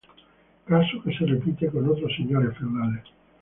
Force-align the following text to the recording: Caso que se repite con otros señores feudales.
Caso 0.69 0.99
que 1.03 1.13
se 1.15 1.27
repite 1.27 1.69
con 1.69 1.87
otros 1.87 2.11
señores 2.17 2.57
feudales. 2.57 3.03